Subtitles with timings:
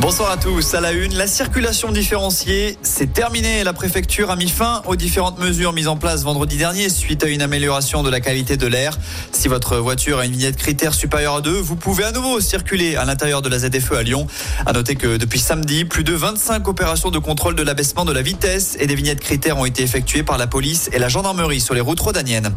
[0.00, 0.74] Bonsoir à tous.
[0.74, 3.64] À la une, la circulation différenciée, c'est terminé.
[3.64, 7.26] La préfecture a mis fin aux différentes mesures mises en place vendredi dernier suite à
[7.26, 8.96] une amélioration de la qualité de l'air.
[9.32, 12.94] Si votre voiture a une vignette critère supérieure à 2, vous pouvez à nouveau circuler
[12.94, 14.28] à l'intérieur de la ZFE à Lyon.
[14.66, 18.22] À noter que depuis samedi, plus de 25 opérations de contrôle de l'abaissement de la
[18.22, 21.74] vitesse et des vignettes critères ont été effectuées par la police et la gendarmerie sur
[21.74, 22.54] les routes rhodaniennes.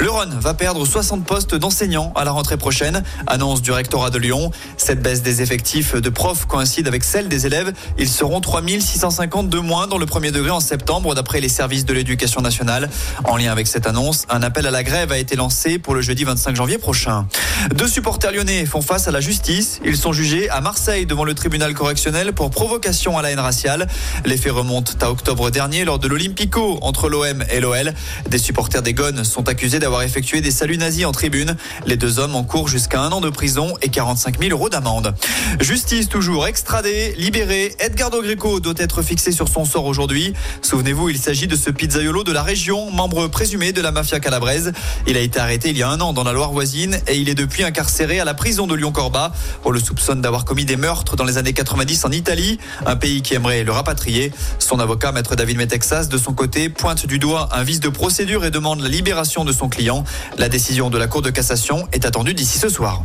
[0.00, 4.18] Le Rhône va perdre 60 postes d'enseignants à la rentrée prochaine, annonce du rectorat de
[4.18, 4.50] Lyon.
[4.76, 7.72] Cette baisse des effectifs de profs coïncide avec celle des élèves.
[7.98, 11.92] Ils seront 3650 de moins dans le premier degré en septembre, d'après les services de
[11.92, 12.88] l'éducation nationale.
[13.24, 16.00] En lien avec cette annonce, un appel à la grève a été lancé pour le
[16.00, 17.26] jeudi 25 janvier prochain.
[17.74, 19.80] Deux supporters lyonnais font face à la justice.
[19.84, 23.86] Ils sont jugés à Marseille devant le tribunal correctionnel pour provocation à la haine raciale.
[24.24, 27.92] Les faits remontent à octobre dernier lors de l'Olympico entre l'OM et l'OL.
[28.28, 31.56] Des supporters des Gones sont accusés d'avoir effectué des saluts nazis en tribune.
[31.86, 35.14] Les deux hommes encourent jusqu'à un an de prison et 45 000 euros d'amende.
[35.60, 36.69] Justice toujours extra
[37.16, 37.74] libéré.
[37.80, 40.32] Edgardo Greco doit être fixé sur son sort aujourd'hui.
[40.62, 44.72] Souvenez-vous, il s'agit de ce pizzaiolo de la région, membre présumé de la mafia calabraise.
[45.06, 47.28] Il a été arrêté il y a un an dans la Loire voisine et il
[47.28, 49.32] est depuis incarcéré à la prison de Lyon-Corba.
[49.64, 53.22] On le soupçonne d'avoir commis des meurtres dans les années 90 en Italie, un pays
[53.22, 54.32] qui aimerait le rapatrier.
[54.60, 58.44] Son avocat, maître David Metexas, de son côté, pointe du doigt un vice de procédure
[58.44, 60.04] et demande la libération de son client.
[60.38, 63.02] La décision de la Cour de cassation est attendue d'ici ce soir.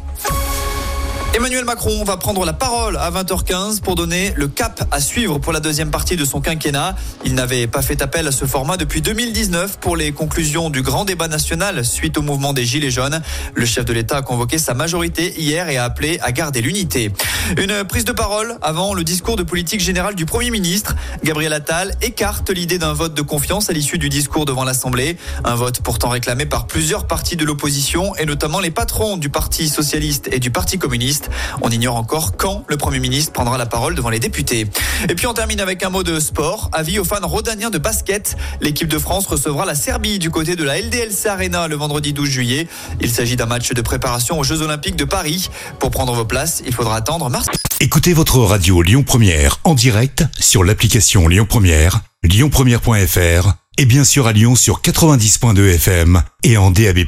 [1.35, 5.51] Emmanuel Macron va prendre la parole à 20h15 pour donner le cap à suivre pour
[5.51, 6.95] la deuxième partie de son quinquennat.
[7.25, 11.03] Il n'avait pas fait appel à ce format depuis 2019 pour les conclusions du grand
[11.03, 13.21] débat national suite au mouvement des Gilets jaunes.
[13.53, 17.11] Le chef de l'État a convoqué sa majorité hier et a appelé à garder l'unité.
[17.57, 20.95] Une prise de parole avant le discours de politique générale du Premier ministre.
[21.25, 25.17] Gabriel Attal écarte l'idée d'un vote de confiance à l'issue du discours devant l'Assemblée.
[25.43, 29.67] Un vote pourtant réclamé par plusieurs partis de l'opposition et notamment les patrons du Parti
[29.67, 31.24] socialiste et du Parti communiste.
[31.61, 34.67] On ignore encore quand le Premier ministre prendra la parole devant les députés.
[35.09, 36.69] Et puis on termine avec un mot de sport.
[36.73, 38.35] Avis aux fans rodaniens de basket.
[38.61, 42.29] L'équipe de France recevra la Serbie du côté de la LDLC Arena le vendredi 12
[42.29, 42.67] juillet.
[43.01, 45.49] Il s'agit d'un match de préparation aux Jeux Olympiques de Paris.
[45.79, 47.47] Pour prendre vos places, il faudra attendre mars.
[47.79, 54.27] Écoutez votre radio Lyon Première en direct sur l'application Lyon Première, lyonpremière.fr et bien sûr
[54.27, 56.99] à Lyon sur 90.2 FM et en DAB+.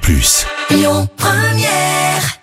[0.70, 2.40] Lyon Première